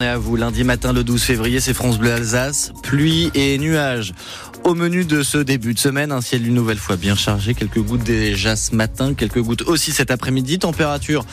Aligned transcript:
À 0.00 0.16
vous, 0.16 0.36
lundi 0.36 0.62
matin 0.62 0.92
le 0.92 1.02
12 1.02 1.20
février, 1.20 1.58
c'est 1.58 1.74
France 1.74 1.98
Bleu 1.98 2.12
Alsace, 2.12 2.70
pluie 2.84 3.32
et 3.34 3.58
nuages. 3.58 4.14
Au 4.62 4.76
menu 4.76 5.04
de 5.04 5.24
ce 5.24 5.38
début 5.38 5.74
de 5.74 5.78
semaine, 5.80 6.12
un 6.12 6.20
ciel 6.20 6.46
une 6.46 6.54
nouvelle 6.54 6.78
fois 6.78 6.94
bien 6.94 7.16
chargé, 7.16 7.52
quelques 7.52 7.80
gouttes 7.80 8.04
déjà 8.04 8.54
ce 8.54 8.76
matin, 8.76 9.14
quelques 9.14 9.40
gouttes 9.40 9.62
aussi 9.62 9.90
cet 9.90 10.12
après-midi, 10.12 10.60
température 10.60 11.26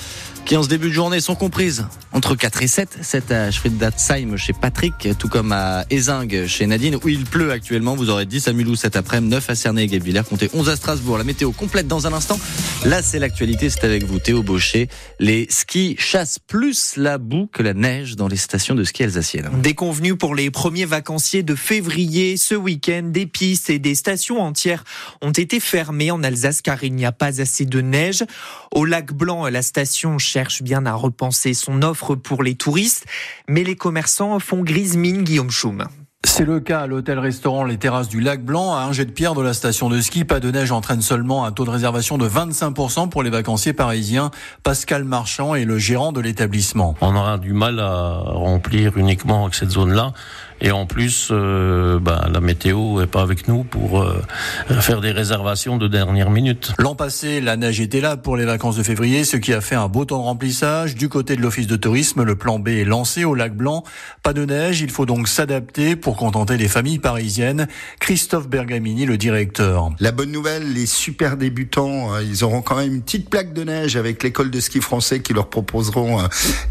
qui 0.45 0.55
en 0.55 0.63
ce 0.63 0.69
début 0.69 0.89
de 0.89 0.93
journée 0.93 1.19
sont 1.19 1.33
comprises 1.33 1.85
entre 2.11 2.35
4 2.35 2.61
et 2.61 2.67
7. 2.67 2.99
7 3.01 3.31
à 3.31 3.51
Schwedatzheim 3.51 4.37
chez 4.37 4.53
Patrick, 4.53 5.09
tout 5.17 5.27
comme 5.27 5.51
à 5.51 5.85
Ezing 5.89 6.47
chez 6.47 6.67
Nadine, 6.67 6.97
où 7.03 7.09
il 7.09 7.23
pleut 7.25 7.51
actuellement. 7.51 7.95
Vous 7.95 8.09
aurez 8.09 8.25
10 8.25 8.47
à 8.47 8.53
Mulhouse 8.53 8.79
cet 8.79 8.95
après-midi, 8.95 9.31
9 9.31 9.49
à 9.49 9.55
Cernay 9.55 9.83
et 9.83 9.87
Guebwiller, 9.87 10.21
comptez 10.29 10.49
11 10.53 10.69
à 10.69 10.75
Strasbourg. 10.75 11.17
La 11.17 11.23
météo 11.23 11.51
complète 11.51 11.87
dans 11.87 12.05
un 12.05 12.13
instant. 12.13 12.39
Là, 12.85 13.01
c'est 13.01 13.17
l'actualité, 13.17 13.69
c'est 13.69 13.83
avec 13.83 14.03
vous 14.03 14.19
Théo 14.19 14.43
Baucher. 14.43 14.87
Les 15.19 15.47
skis 15.49 15.95
chassent 15.97 16.39
plus 16.39 16.95
la 16.95 17.17
boue 17.17 17.47
que 17.51 17.63
la 17.63 17.73
neige 17.73 18.15
dans 18.15 18.27
les 18.27 18.37
stations 18.37 18.75
de 18.75 18.83
ski 18.83 19.03
alsaciennes. 19.03 19.49
Déconvenu 19.61 20.15
pour 20.15 20.35
les 20.35 20.51
premiers 20.51 20.85
vacanciers 20.85 21.43
de 21.43 21.55
février, 21.55 22.37
ce 22.37 22.53
week-end, 22.53 23.03
des 23.05 23.25
pistes 23.25 23.71
et 23.71 23.79
des 23.79 23.95
stations 23.95 24.39
entières 24.39 24.83
ont 25.21 25.31
été 25.31 25.59
fermées 25.59 26.11
en 26.11 26.23
Alsace 26.23 26.61
car 26.61 26.83
il 26.83 26.93
n'y 26.93 27.05
a 27.05 27.11
pas 27.11 27.41
assez 27.41 27.65
de 27.65 27.81
neige. 27.81 28.23
Au 28.71 28.85
lac 28.85 29.11
Blanc, 29.11 29.47
la 29.47 29.61
station 29.63 30.19
cherche 30.35 30.63
bien 30.63 30.85
à 30.85 30.93
repenser 30.93 31.53
son 31.53 31.81
offre 31.81 32.13
pour 32.13 32.43
les 32.43 32.55
touristes, 32.55 33.05
mais 33.47 33.63
les 33.63 33.77
commerçants 33.77 34.37
font 34.39 34.63
grise 34.63 34.97
mine, 34.97 35.23
Guillaume 35.23 35.49
Schum. 35.49 35.87
C'est 36.25 36.43
le 36.43 36.59
cas 36.59 36.81
à 36.81 36.87
l'hôtel-restaurant 36.87 37.65
Les 37.65 37.77
Terrasses 37.77 38.09
du 38.09 38.19
Lac 38.19 38.43
Blanc. 38.43 38.73
À 38.73 38.79
un 38.79 38.91
jet 38.91 39.05
de 39.05 39.11
pierre 39.11 39.35
de 39.35 39.43
la 39.43 39.53
station 39.53 39.89
de 39.89 40.01
ski, 40.01 40.25
pas 40.25 40.39
de 40.39 40.49
neige 40.49 40.71
entraîne 40.71 41.03
seulement 41.03 41.45
un 41.45 41.51
taux 41.51 41.65
de 41.65 41.69
réservation 41.69 42.17
de 42.17 42.27
25% 42.27 43.09
pour 43.09 43.21
les 43.21 43.29
vacanciers 43.29 43.73
parisiens. 43.73 44.31
Pascal 44.63 45.03
Marchand 45.03 45.53
est 45.53 45.65
le 45.65 45.77
gérant 45.77 46.11
de 46.11 46.19
l'établissement. 46.19 46.95
On 46.99 47.15
aura 47.15 47.37
du 47.37 47.53
mal 47.53 47.79
à 47.79 48.17
remplir 48.25 48.97
uniquement 48.97 49.43
avec 49.43 49.53
cette 49.53 49.69
zone-là. 49.69 50.13
Et 50.61 50.71
en 50.71 50.85
plus, 50.85 51.29
euh, 51.31 51.99
bah, 51.99 52.27
la 52.31 52.39
météo 52.39 53.01
est 53.01 53.07
pas 53.07 53.21
avec 53.21 53.47
nous 53.47 53.63
pour 53.63 54.01
euh, 54.01 54.21
faire 54.79 55.01
des 55.01 55.11
réservations 55.11 55.77
de 55.77 55.87
dernière 55.87 56.29
minute. 56.29 56.71
L'an 56.79 56.95
passé, 56.95 57.41
la 57.41 57.57
neige 57.57 57.81
était 57.81 57.99
là 57.99 58.15
pour 58.15 58.37
les 58.37 58.45
vacances 58.45 58.77
de 58.77 58.83
février, 58.83 59.25
ce 59.25 59.35
qui 59.35 59.53
a 59.53 59.59
fait 59.59 59.75
un 59.75 59.89
beau 59.89 60.05
temps 60.05 60.19
de 60.19 60.23
remplissage. 60.23 60.95
Du 60.95 61.09
côté 61.09 61.35
de 61.35 61.41
l'office 61.41 61.67
de 61.67 61.75
tourisme, 61.75 62.23
le 62.23 62.35
plan 62.35 62.57
B 62.57 62.69
est 62.69 62.85
lancé 62.85 63.25
au 63.25 63.35
lac 63.35 63.53
Blanc. 63.53 63.83
Pas 64.23 64.31
de 64.31 64.45
neige, 64.45 64.79
il 64.79 64.89
faut 64.89 65.05
donc 65.05 65.27
s'adapter 65.27 65.97
pour 65.97 66.14
contenter 66.15 66.57
les 66.57 66.67
familles 66.67 66.99
parisiennes. 66.99 67.67
Christophe 67.99 68.47
Bergamini, 68.47 69.05
le 69.05 69.17
directeur. 69.17 69.89
La 69.99 70.11
bonne 70.11 70.31
nouvelle, 70.31 70.73
les 70.73 70.85
super 70.85 71.37
débutants, 71.37 72.13
euh, 72.13 72.23
ils 72.23 72.43
auront 72.43 72.61
quand 72.61 72.77
même 72.77 72.93
une 72.93 73.01
petite 73.01 73.29
plaque 73.29 73.53
de 73.53 73.63
neige 73.63 73.95
avec 73.95 74.23
l'école 74.23 74.51
de 74.51 74.59
ski 74.59 74.81
français 74.81 75.21
qui 75.21 75.33
leur 75.33 75.49
proposeront 75.49 76.21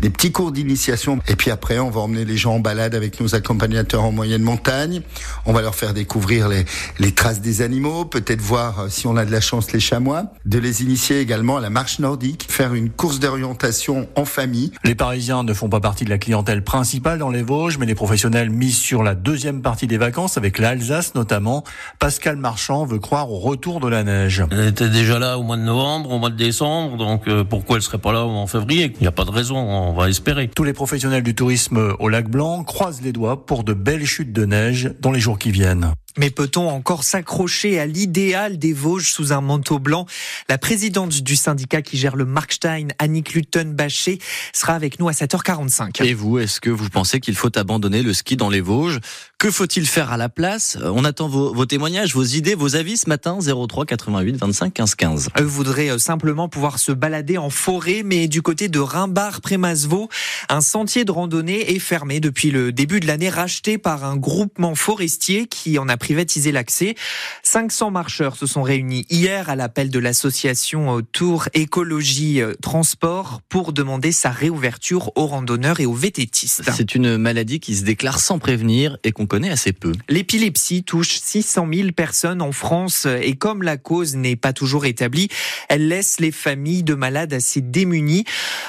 des 0.00 0.10
petits 0.10 0.32
cours 0.32 0.52
d'initiation. 0.52 1.18
Et 1.28 1.36
puis 1.36 1.50
après, 1.50 1.78
on 1.78 1.90
va 1.90 2.00
emmener 2.00 2.24
les 2.24 2.36
gens 2.36 2.54
en 2.54 2.60
balade 2.60 2.94
avec 2.94 3.20
nos 3.20 3.34
accompagnateurs 3.34 4.04
en 4.04 4.12
moyenne 4.12 4.42
montagne. 4.42 5.02
On 5.46 5.52
va 5.52 5.62
leur 5.62 5.74
faire 5.74 5.94
découvrir 5.94 6.48
les, 6.48 6.64
les 6.98 7.12
traces 7.12 7.40
des 7.40 7.62
animaux, 7.62 8.04
peut-être 8.04 8.40
voir 8.40 8.80
euh, 8.80 8.88
si 8.88 9.06
on 9.06 9.16
a 9.16 9.24
de 9.24 9.32
la 9.32 9.40
chance 9.40 9.72
les 9.72 9.80
chamois, 9.80 10.24
de 10.44 10.58
les 10.58 10.82
initier 10.82 11.20
également 11.20 11.56
à 11.56 11.60
la 11.60 11.70
marche 11.70 11.98
nordique, 11.98 12.46
faire 12.48 12.74
une 12.74 12.90
course 12.90 13.20
d'orientation 13.20 14.08
en 14.16 14.24
famille. 14.24 14.72
Les 14.84 14.94
Parisiens 14.94 15.42
ne 15.42 15.54
font 15.54 15.68
pas 15.68 15.80
partie 15.80 16.04
de 16.04 16.10
la 16.10 16.18
clientèle 16.18 16.62
principale 16.62 17.18
dans 17.18 17.30
les 17.30 17.42
Vosges, 17.42 17.78
mais 17.78 17.86
les 17.86 17.94
professionnels 17.94 18.50
misent 18.50 18.78
sur 18.78 19.02
la 19.02 19.14
deuxième 19.24 19.62
partie 19.62 19.86
des 19.86 19.96
vacances 19.96 20.36
avec 20.36 20.58
l'Alsace 20.58 21.14
notamment. 21.14 21.64
Pascal 21.98 22.36
Marchand 22.36 22.84
veut 22.84 22.98
croire 22.98 23.32
au 23.32 23.38
retour 23.38 23.80
de 23.80 23.88
la 23.88 24.04
neige. 24.04 24.44
Elle 24.50 24.68
était 24.68 24.90
déjà 24.90 25.18
là 25.18 25.38
au 25.38 25.42
mois 25.42 25.56
de 25.56 25.62
novembre, 25.62 26.10
au 26.10 26.18
mois 26.18 26.30
de 26.30 26.36
décembre, 26.36 26.98
donc 26.98 27.26
euh, 27.26 27.42
pourquoi 27.42 27.76
elle 27.76 27.82
serait 27.82 27.98
pas 27.98 28.12
là 28.12 28.24
en 28.24 28.46
février? 28.46 28.92
Il 29.00 29.00
n'y 29.00 29.08
a 29.08 29.12
pas 29.12 29.24
de 29.24 29.30
raison, 29.30 29.56
on 29.56 29.94
va 29.94 30.10
espérer. 30.10 30.48
Tous 30.54 30.64
les 30.64 30.74
professionnels 30.74 31.22
du 31.22 31.34
tourisme 31.34 31.94
au 31.98 32.08
lac 32.08 32.28
Blanc 32.28 32.64
croisent 32.64 33.00
les 33.02 33.12
doigts 33.12 33.46
pour 33.46 33.64
de 33.64 33.72
belles 33.72 34.04
chutes 34.04 34.32
de 34.32 34.44
neige 34.44 34.92
dans 35.00 35.10
les 35.10 35.20
jours 35.20 35.38
qui 35.38 35.50
viennent. 35.50 35.94
Mais 36.16 36.30
peut-on 36.30 36.68
encore 36.68 37.02
s'accrocher 37.02 37.80
à 37.80 37.86
l'idéal 37.86 38.58
des 38.58 38.72
Vosges 38.72 39.10
sous 39.10 39.32
un 39.32 39.40
manteau 39.40 39.80
blanc? 39.80 40.06
La 40.48 40.58
présidente 40.58 41.22
du 41.22 41.34
syndicat 41.34 41.82
qui 41.82 41.96
gère 41.96 42.14
le 42.14 42.24
Markstein, 42.24 42.88
Annick 42.98 43.34
Lutten-Baché, 43.34 44.20
sera 44.52 44.74
avec 44.74 45.00
nous 45.00 45.08
à 45.08 45.12
7h45. 45.12 46.04
Et 46.04 46.14
vous, 46.14 46.38
est-ce 46.38 46.60
que 46.60 46.70
vous 46.70 46.88
pensez 46.88 47.18
qu'il 47.18 47.34
faut 47.34 47.56
abandonner 47.58 48.02
le 48.02 48.12
ski 48.12 48.36
dans 48.36 48.48
les 48.48 48.60
Vosges? 48.60 49.00
Que 49.38 49.50
faut-il 49.50 49.86
faire 49.86 50.12
à 50.12 50.16
la 50.16 50.28
place? 50.28 50.78
On 50.82 51.04
attend 51.04 51.28
vos, 51.28 51.52
vos, 51.52 51.66
témoignages, 51.66 52.14
vos 52.14 52.22
idées, 52.22 52.54
vos 52.54 52.76
avis 52.76 52.96
ce 52.96 53.08
matin 53.08 53.38
03 53.40 53.84
88 53.84 54.36
25 54.36 54.72
15 54.72 54.94
15. 54.94 55.28
Je 55.36 55.42
voudrais 55.42 55.98
simplement 55.98 56.48
pouvoir 56.48 56.78
se 56.78 56.92
balader 56.92 57.36
en 57.36 57.50
forêt, 57.50 58.02
mais 58.04 58.28
du 58.28 58.40
côté 58.40 58.68
de 58.68 58.78
Rimbar 58.78 59.40
Prémasvaux, 59.40 60.08
un 60.48 60.60
sentier 60.60 61.04
de 61.04 61.10
randonnée 61.10 61.74
est 61.74 61.78
fermé 61.78 62.20
depuis 62.20 62.52
le 62.52 62.72
début 62.72 63.00
de 63.00 63.06
l'année, 63.06 63.28
racheté 63.28 63.76
par 63.76 64.04
un 64.04 64.16
groupement 64.16 64.74
forestier 64.74 65.46
qui 65.46 65.78
en 65.78 65.88
a 65.88 65.96
privatiser 66.04 66.52
l'accès. 66.52 66.96
500 67.44 67.90
marcheurs 67.90 68.36
se 68.36 68.46
sont 68.46 68.62
réunis 68.62 69.06
hier 69.08 69.48
à 69.48 69.56
l'appel 69.56 69.88
de 69.88 69.98
l'association 69.98 71.00
Tour 71.12 71.48
Écologie 71.54 72.42
Transport 72.60 73.40
pour 73.48 73.72
demander 73.72 74.12
sa 74.12 74.28
réouverture 74.28 75.12
aux 75.16 75.26
randonneurs 75.26 75.80
et 75.80 75.86
aux 75.86 75.94
vététistes. 75.94 76.62
C'est 76.76 76.94
une 76.94 77.16
maladie 77.16 77.58
qui 77.58 77.74
se 77.74 77.84
déclare 77.84 78.20
sans 78.20 78.38
prévenir 78.38 78.98
et 79.02 79.12
qu'on 79.12 79.24
connaît 79.24 79.48
assez 79.48 79.72
peu. 79.72 79.92
L'épilepsie 80.10 80.84
touche 80.84 81.20
600 81.22 81.68
000 81.72 81.92
personnes 81.92 82.42
en 82.42 82.52
France 82.52 83.06
et 83.06 83.36
comme 83.36 83.62
la 83.62 83.78
cause 83.78 84.14
n'est 84.14 84.36
pas 84.36 84.52
toujours 84.52 84.84
établie, 84.84 85.28
elle 85.70 85.88
laisse 85.88 86.20
les 86.20 86.32
familles 86.32 86.82
de 86.82 86.92
malades 86.92 87.32
assez 87.32 87.62
démunies. 87.62 88.24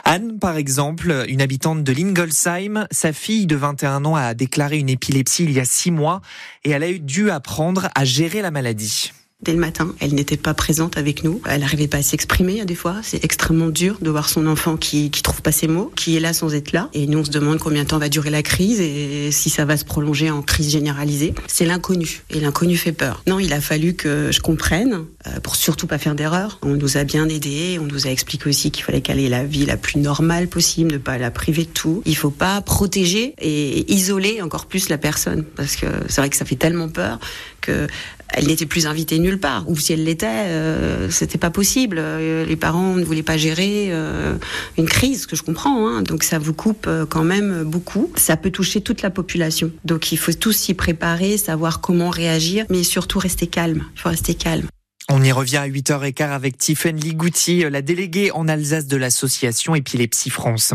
Anne, 0.06 0.40
par 0.40 0.56
exemple, 0.56 1.26
une 1.28 1.42
habitante 1.42 1.84
de 1.84 1.92
Lingolsheim, 1.92 2.88
sa 2.92 3.12
fille 3.12 3.46
de 3.46 3.58
21 3.58 4.06
ans 4.06 4.16
a 4.16 4.34
déclaré 4.34 4.78
une 4.78 4.90
épilepsie 4.90 5.44
il 5.44 5.52
y 5.52 5.60
a 5.60 5.66
six 5.66 5.92
mois 5.92 6.22
et 6.64 6.70
elle 6.70 6.84
a 6.84 6.90
eu 6.90 7.00
apprendre 7.32 7.90
à 7.96 8.06
gérer 8.06 8.42
la 8.42 8.52
maladie. 8.52 9.12
Dès 9.42 9.52
le 9.52 9.60
matin, 9.60 9.94
elle 10.00 10.16
n'était 10.16 10.38
pas 10.38 10.54
présente 10.54 10.98
avec 10.98 11.26
nous. 11.26 11.42
Elle 11.48 11.60
n'arrivait 11.60 11.90
pas 11.90 11.98
à 11.98 12.02
s'exprimer 12.02 12.64
des 12.64 12.74
fois. 12.74 12.96
C'est 13.04 13.24
extrêmement 13.24 13.68
dur 13.68 13.98
de 14.02 14.10
voir 14.10 14.30
son 14.30 14.48
enfant 14.48 14.78
qui 14.78 15.12
qui 15.12 15.22
trouve 15.22 15.42
pas 15.42 15.52
ses 15.52 15.68
mots, 15.68 15.92
qui 15.96 16.16
est 16.16 16.22
là 16.22 16.34
sans 16.34 16.56
être 16.56 16.72
là. 16.72 16.90
Et 16.94 17.06
nous, 17.06 17.20
on 17.20 17.26
se 17.26 17.32
demande 17.32 17.60
combien 17.60 17.84
de 17.84 17.88
temps 17.90 18.00
va 18.00 18.08
durer 18.08 18.30
la 18.30 18.42
crise 18.42 18.80
et 18.80 19.32
si 19.32 19.50
ça 19.50 19.66
va 19.66 19.76
se 19.76 19.84
prolonger 19.84 20.32
en 20.32 20.42
crise 20.42 20.72
généralisée. 20.72 21.36
C'est 21.48 21.66
l'inconnu 21.66 22.24
et 22.30 22.40
l'inconnu 22.40 22.78
fait 22.78 22.94
peur. 22.94 23.24
Non, 23.28 23.38
il 23.38 23.52
a 23.52 23.60
fallu 23.60 23.94
que 23.94 24.32
je 24.32 24.40
comprenne 24.40 25.06
euh, 25.28 25.40
pour 25.42 25.58
surtout 25.58 25.86
pas 25.86 25.98
faire 25.98 26.16
d'erreur. 26.16 26.58
On 26.62 26.76
nous 26.76 26.98
a 26.98 27.04
bien 27.04 27.28
aidés. 27.28 27.78
On 27.80 27.86
nous 27.86 28.08
a 28.08 28.10
expliqué 28.12 28.50
aussi 28.50 28.72
qu'il 28.72 28.86
fallait 28.86 29.02
qu'elle 29.02 29.20
ait 29.20 29.30
la 29.30 29.44
vie 29.44 29.66
la 29.66 29.76
plus 29.76 30.00
normale 30.00 30.48
possible, 30.48 30.94
ne 30.94 30.98
pas 30.98 31.18
la 31.18 31.30
priver 31.30 31.66
de 31.66 31.70
tout. 31.70 32.02
Il 32.06 32.16
faut 32.16 32.32
pas 32.32 32.62
protéger 32.62 33.36
et 33.40 33.94
isoler 33.94 34.42
encore 34.42 34.66
plus 34.66 34.88
la 34.88 34.98
personne 34.98 35.44
parce 35.44 35.76
que 35.76 35.88
c'est 36.08 36.22
vrai 36.22 36.30
que 36.30 36.38
ça 36.38 36.46
fait 36.46 36.56
tellement 36.56 36.88
peur 36.88 37.20
que 37.66 37.88
elle 38.30 38.48
n'était 38.48 38.66
plus 38.66 38.88
invitée 38.88 39.20
nulle 39.20 39.40
part. 39.40 39.70
Ou 39.70 39.78
si 39.78 39.94
elle 39.94 40.04
l'était, 40.04 40.28
euh, 40.28 41.10
c'était 41.10 41.38
pas 41.38 41.50
possible. 41.50 41.98
Euh, 42.00 42.46
les 42.46 42.56
parents 42.56 42.96
ne 42.96 43.04
voulaient 43.04 43.24
pas 43.24 43.38
gérer 43.38 43.88
euh, 43.92 44.36
une 44.78 44.88
crise, 44.88 45.26
que 45.26 45.36
je 45.36 45.44
comprends. 45.44 45.88
Hein. 45.88 46.02
Donc 46.02 46.24
ça 46.24 46.40
vous 46.40 46.54
coupe 46.54 46.86
euh, 46.88 47.06
quand 47.06 47.24
même 47.24 47.64
beaucoup. 47.64 48.12
Ça 48.16 48.38
peut 48.38 48.52
toucher 48.52 48.82
toute 48.82 49.02
la 49.02 49.10
population. 49.10 49.72
Donc 49.84 50.12
il 50.12 50.18
faut 50.18 50.34
tous 50.34 50.54
s'y 50.54 50.74
préparer, 50.74 51.38
savoir 51.38 51.82
comment 51.82 52.10
réagir, 52.10 52.66
mais 52.70 52.84
surtout 52.84 53.20
rester 53.20 53.48
calme. 53.48 53.86
Il 53.96 54.02
faut 54.02 54.10
rester 54.10 54.34
calme. 54.34 54.68
On 55.08 55.24
y 55.24 55.32
revient 55.32 55.58
à 55.58 55.68
8h15 55.68 56.32
avec 56.32 56.58
Tiffaine 56.58 57.00
Ligouti, 57.00 57.64
la 57.70 57.84
déléguée 57.84 58.32
en 58.32 58.48
Alsace 58.48 58.88
de 58.88 58.98
l'association 58.98 59.76
Épilepsie 59.76 60.32
France. 60.32 60.74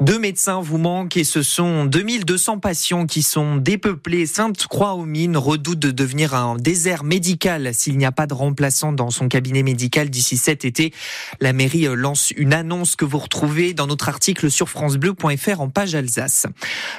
Deux 0.00 0.18
médecins 0.18 0.62
vous 0.62 0.78
manquent 0.78 1.18
et 1.18 1.24
ce 1.24 1.42
sont 1.42 1.84
2200 1.84 2.58
patients 2.58 3.04
qui 3.04 3.20
sont 3.20 3.56
dépeuplés. 3.56 4.24
Sainte-Croix-aux-Mines 4.24 5.36
redoute 5.36 5.78
de 5.78 5.90
devenir 5.90 6.34
un 6.34 6.56
désert 6.56 7.04
médical 7.04 7.74
s'il 7.74 7.98
n'y 7.98 8.06
a 8.06 8.12
pas 8.12 8.26
de 8.26 8.32
remplaçant 8.32 8.94
dans 8.94 9.10
son 9.10 9.28
cabinet 9.28 9.62
médical 9.62 10.08
d'ici 10.08 10.38
cet 10.38 10.64
été. 10.64 10.94
La 11.42 11.52
mairie 11.52 11.86
lance 11.94 12.30
une 12.30 12.54
annonce 12.54 12.96
que 12.96 13.04
vous 13.04 13.18
retrouvez 13.18 13.74
dans 13.74 13.86
notre 13.86 14.08
article 14.08 14.50
sur 14.50 14.70
francebleu.fr 14.70 15.60
en 15.60 15.68
page 15.68 15.94
Alsace. 15.94 16.46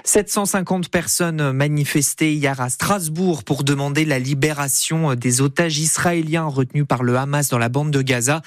750 0.03 0.89
personnes 0.89 1.53
manifestaient 1.53 2.33
hier 2.33 2.61
à 2.61 2.69
Strasbourg 2.69 3.43
pour 3.43 3.63
demander 3.63 4.05
la 4.05 4.19
libération 4.19 5.15
des 5.15 5.41
otages 5.41 5.79
israéliens 5.79 6.45
retenus 6.67 6.85
par 6.87 7.03
le 7.03 7.17
Hamas 7.17 7.49
dans 7.49 7.57
la 7.57 7.69
bande 7.69 7.91
de 7.91 8.01
Gaza. 8.01 8.41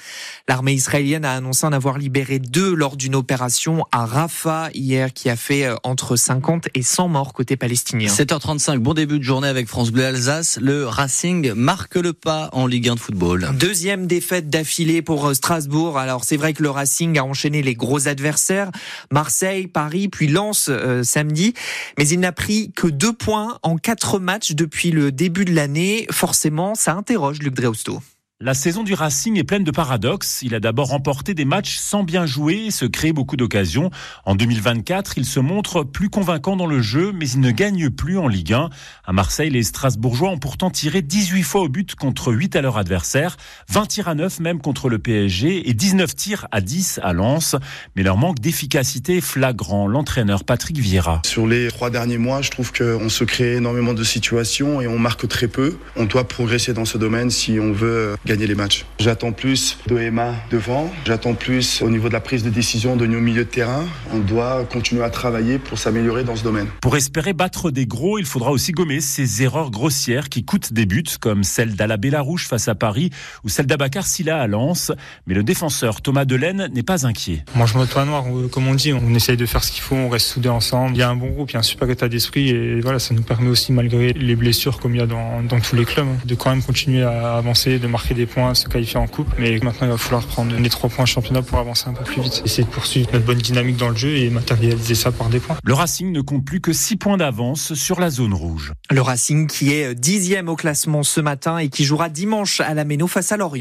L'armée 0.47 0.73
israélienne 0.73 1.25
a 1.25 1.33
annoncé 1.33 1.65
en 1.65 1.71
avoir 1.71 1.97
libéré 1.97 2.39
deux 2.39 2.73
lors 2.73 2.95
d'une 2.95 3.15
opération 3.15 3.85
à 3.91 4.05
Rafah 4.05 4.69
hier 4.73 5.13
qui 5.13 5.29
a 5.29 5.35
fait 5.35 5.67
entre 5.83 6.15
50 6.15 6.69
et 6.75 6.83
100 6.83 7.07
morts 7.07 7.33
côté 7.33 7.57
palestinien. 7.57 8.07
7h35, 8.07 8.77
bon 8.77 8.93
début 8.93 9.19
de 9.19 9.23
journée 9.23 9.47
avec 9.47 9.67
France 9.67 9.91
Bleu 9.91 10.05
Alsace. 10.05 10.59
Le 10.61 10.87
Racing 10.87 11.53
marque 11.53 11.95
le 11.95 12.13
pas 12.13 12.49
en 12.53 12.67
Ligue 12.67 12.89
1 12.89 12.95
de 12.95 12.99
football. 12.99 13.49
Deuxième 13.57 14.07
défaite 14.07 14.49
d'affilée 14.49 15.01
pour 15.01 15.33
Strasbourg. 15.35 15.97
Alors 15.97 16.23
c'est 16.23 16.37
vrai 16.37 16.53
que 16.53 16.61
le 16.61 16.69
Racing 16.69 17.17
a 17.17 17.23
enchaîné 17.23 17.61
les 17.61 17.73
gros 17.73 18.07
adversaires, 18.07 18.69
Marseille, 19.11 19.67
Paris, 19.67 20.07
puis 20.07 20.27
Lens 20.27 20.67
euh, 20.69 21.03
samedi, 21.03 21.53
mais 21.97 22.07
il 22.07 22.19
n'a 22.19 22.31
pris 22.31 22.71
que 22.75 22.87
deux 22.87 23.13
points 23.13 23.57
en 23.63 23.77
quatre 23.77 24.19
matchs 24.19 24.51
depuis 24.51 24.91
le 24.91 25.11
début 25.11 25.45
de 25.45 25.53
l'année. 25.53 26.05
Forcément, 26.11 26.75
ça 26.75 26.93
interroge 26.93 27.39
Luc 27.39 27.55
Dreausto. 27.55 28.01
La 28.43 28.55
saison 28.55 28.81
du 28.81 28.95
Racing 28.95 29.37
est 29.37 29.43
pleine 29.43 29.63
de 29.63 29.69
paradoxes. 29.69 30.39
Il 30.41 30.55
a 30.55 30.59
d'abord 30.59 30.87
remporté 30.87 31.35
des 31.35 31.45
matchs 31.45 31.75
sans 31.77 32.01
bien 32.01 32.25
jouer 32.25 32.55
et 32.65 32.71
se 32.71 32.85
créer 32.85 33.13
beaucoup 33.13 33.37
d'occasions. 33.37 33.91
En 34.25 34.33
2024, 34.33 35.19
il 35.19 35.25
se 35.25 35.39
montre 35.39 35.83
plus 35.83 36.09
convaincant 36.09 36.55
dans 36.55 36.65
le 36.65 36.81
jeu, 36.81 37.11
mais 37.13 37.29
il 37.29 37.39
ne 37.39 37.51
gagne 37.51 37.91
plus 37.91 38.17
en 38.17 38.27
Ligue 38.27 38.53
1. 38.53 38.71
À 39.05 39.13
Marseille, 39.13 39.51
les 39.51 39.61
Strasbourgeois 39.61 40.29
ont 40.29 40.39
pourtant 40.39 40.71
tiré 40.71 41.03
18 41.03 41.43
fois 41.43 41.61
au 41.61 41.69
but 41.69 41.93
contre 41.93 42.33
8 42.33 42.55
à 42.55 42.61
leur 42.61 42.79
adversaire, 42.79 43.37
20 43.69 43.85
tirs 43.85 44.07
à 44.07 44.15
9 44.15 44.39
même 44.39 44.59
contre 44.59 44.89
le 44.89 44.97
PSG 44.97 45.69
et 45.69 45.73
19 45.75 46.15
tirs 46.15 46.47
à 46.51 46.61
10 46.61 46.99
à 47.03 47.13
Lens. 47.13 47.55
Mais 47.95 48.01
leur 48.01 48.17
manque 48.17 48.39
d'efficacité 48.39 49.17
est 49.17 49.21
flagrant. 49.21 49.87
L'entraîneur 49.87 50.45
Patrick 50.45 50.79
Vieira. 50.79 51.21
Sur 51.27 51.45
les 51.45 51.67
trois 51.67 51.91
derniers 51.91 52.17
mois, 52.17 52.41
je 52.41 52.49
trouve 52.49 52.73
qu'on 52.73 53.09
se 53.09 53.23
crée 53.23 53.57
énormément 53.57 53.93
de 53.93 54.03
situations 54.03 54.81
et 54.81 54.87
on 54.87 54.97
marque 54.97 55.27
très 55.27 55.47
peu. 55.47 55.77
On 55.95 56.05
doit 56.05 56.27
progresser 56.27 56.73
dans 56.73 56.85
ce 56.85 56.97
domaine 56.97 57.29
si 57.29 57.59
on 57.59 57.71
veut 57.71 58.15
gagner 58.31 58.47
les 58.47 58.55
matchs. 58.55 58.85
J'attends 58.97 59.33
plus 59.33 59.77
de 59.87 59.97
Emma 59.97 60.33
devant, 60.51 60.89
j'attends 61.05 61.33
plus 61.33 61.81
au 61.81 61.89
niveau 61.89 62.07
de 62.07 62.13
la 62.13 62.21
prise 62.21 62.43
de 62.43 62.49
décision 62.49 62.95
de 62.95 63.05
nos 63.05 63.19
milieux 63.19 63.43
de 63.43 63.49
terrain. 63.49 63.83
On 64.13 64.19
doit 64.19 64.63
continuer 64.71 65.03
à 65.03 65.09
travailler 65.09 65.59
pour 65.59 65.77
s'améliorer 65.77 66.23
dans 66.23 66.37
ce 66.37 66.43
domaine. 66.43 66.67
Pour 66.81 66.95
espérer 66.95 67.33
battre 67.33 67.71
des 67.71 67.85
gros, 67.85 68.19
il 68.19 68.25
faudra 68.25 68.51
aussi 68.51 68.71
gommer 68.71 69.01
ces 69.01 69.43
erreurs 69.43 69.69
grossières 69.69 70.29
qui 70.29 70.45
coûtent 70.45 70.71
des 70.71 70.85
buts, 70.85 71.03
comme 71.19 71.43
celle 71.43 71.75
d'Alabella 71.75 72.21
Rouge 72.21 72.47
face 72.47 72.69
à 72.69 72.75
Paris 72.75 73.09
ou 73.43 73.49
celle 73.49 73.65
d'Abacar 73.65 74.07
Silla 74.07 74.39
à 74.39 74.47
Lens. 74.47 74.93
Mais 75.27 75.33
le 75.33 75.43
défenseur 75.43 76.01
Thomas 76.01 76.23
Delaine 76.23 76.69
n'est 76.73 76.83
pas 76.83 77.05
inquiet. 77.05 77.43
Moi, 77.55 77.65
je 77.65 77.77
me 77.77 78.05
noir, 78.05 78.23
comme 78.49 78.67
on 78.69 78.75
dit, 78.75 78.93
on 78.93 79.13
essaye 79.13 79.35
de 79.35 79.45
faire 79.45 79.61
ce 79.61 79.73
qu'il 79.73 79.81
faut, 79.81 79.95
on 79.95 80.07
reste 80.07 80.27
soudés 80.27 80.47
ensemble. 80.47 80.95
Il 80.95 80.99
y 80.99 81.03
a 81.03 81.09
un 81.09 81.17
bon 81.17 81.31
groupe, 81.31 81.49
il 81.51 81.55
y 81.55 81.57
a 81.57 81.59
un 81.59 81.63
super 81.63 81.89
état 81.89 82.07
d'esprit 82.07 82.47
et 82.47 82.79
voilà, 82.79 82.99
ça 82.99 83.13
nous 83.13 83.23
permet 83.23 83.49
aussi, 83.49 83.73
malgré 83.73 84.13
les 84.13 84.37
blessures 84.37 84.79
comme 84.79 84.95
il 84.95 84.99
y 84.99 85.03
a 85.03 85.05
dans, 85.05 85.43
dans 85.43 85.59
tous 85.59 85.75
les 85.75 85.83
clubs, 85.83 86.07
de 86.23 86.35
quand 86.35 86.51
même 86.51 86.63
continuer 86.63 87.03
à 87.03 87.35
avancer, 87.35 87.77
de 87.77 87.87
marquer 87.87 88.13
des 88.21 88.27
points, 88.27 88.53
se 88.53 88.67
qualifier 88.67 88.97
en 88.97 89.07
coupe. 89.07 89.27
Mais 89.39 89.59
maintenant, 89.63 89.87
il 89.87 89.89
va 89.89 89.97
falloir 89.97 90.25
prendre 90.25 90.55
les 90.55 90.69
trois 90.69 90.89
points 90.89 91.05
championnat 91.05 91.41
pour 91.41 91.57
avancer 91.57 91.87
un 91.87 91.93
peu 91.93 92.03
plus 92.03 92.21
vite. 92.21 92.41
Essayer 92.45 92.63
de 92.63 92.69
poursuivre 92.69 93.09
notre 93.13 93.25
bonne 93.25 93.39
dynamique 93.39 93.77
dans 93.77 93.89
le 93.89 93.95
jeu 93.95 94.15
et 94.17 94.29
matérialiser 94.29 94.95
ça 94.95 95.11
par 95.11 95.29
des 95.29 95.39
points. 95.39 95.57
Le 95.63 95.73
Racing 95.73 96.11
ne 96.11 96.21
compte 96.21 96.45
plus 96.45 96.61
que 96.61 96.73
6 96.73 96.97
points 96.97 97.17
d'avance 97.17 97.73
sur 97.73 97.99
la 97.99 98.09
zone 98.09 98.33
rouge. 98.33 98.73
Le 98.89 99.01
Racing 99.01 99.47
qui 99.47 99.73
est 99.73 99.95
dixième 99.95 100.49
au 100.49 100.55
classement 100.55 101.03
ce 101.03 101.21
matin 101.21 101.57
et 101.57 101.69
qui 101.69 101.83
jouera 101.83 102.09
dimanche 102.09 102.61
à 102.61 102.73
la 102.73 102.85
Méno 102.85 103.07
face 103.07 103.31
à 103.31 103.37
Lorient. 103.37 103.59